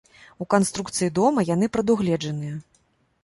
У 0.43 0.45
канструкцыі 0.53 1.09
дома 1.19 1.43
яны 1.49 1.69
прадугледжаныя. 1.77 2.57